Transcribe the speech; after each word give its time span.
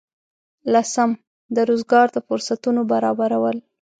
لسم: 0.73 1.09
د 1.55 1.57
روزګار 1.69 2.07
د 2.13 2.17
فرصتونو 2.27 2.81
برابرول. 2.91 3.57